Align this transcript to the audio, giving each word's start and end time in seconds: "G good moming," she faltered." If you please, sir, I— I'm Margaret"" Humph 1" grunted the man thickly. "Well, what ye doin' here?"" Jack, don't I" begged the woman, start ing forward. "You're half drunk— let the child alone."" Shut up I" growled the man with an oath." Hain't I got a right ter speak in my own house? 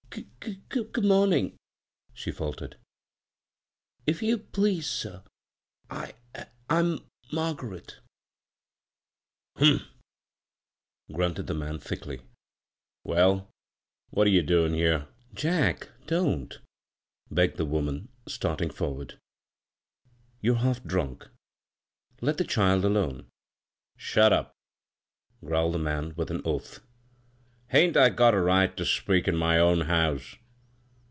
"G 0.51 0.61
good 0.67 0.91
moming," 1.05 1.55
she 2.13 2.31
faltered." 2.31 2.75
If 4.07 4.21
you 4.21 4.37
please, 4.39 4.85
sir, 4.89 5.23
I— 5.89 6.15
I'm 6.69 6.99
Margaret"" 7.31 7.97
Humph 9.57 9.83
1" 11.07 11.15
grunted 11.15 11.47
the 11.47 11.53
man 11.53 11.79
thickly. 11.79 12.21
"Well, 13.05 13.49
what 14.09 14.29
ye 14.29 14.41
doin' 14.41 14.73
here?"" 14.73 15.07
Jack, 15.43 15.89
don't 16.07 16.55
I" 16.59 16.65
begged 17.33 17.55
the 17.57 17.65
woman, 17.65 18.09
start 18.27 18.59
ing 18.61 18.71
forward. 18.71 19.17
"You're 20.41 20.55
half 20.55 20.83
drunk— 20.83 21.29
let 22.21 22.37
the 22.37 22.43
child 22.43 22.83
alone."" 22.83 23.29
Shut 23.95 24.33
up 24.33 24.51
I" 25.41 25.45
growled 25.45 25.75
the 25.75 25.79
man 25.79 26.13
with 26.17 26.29
an 26.29 26.41
oath." 26.43 26.81
Hain't 27.71 27.95
I 27.95 28.09
got 28.09 28.33
a 28.33 28.39
right 28.41 28.75
ter 28.75 28.83
speak 28.83 29.29
in 29.29 29.37
my 29.37 29.57
own 29.57 29.81
house? 29.81 30.35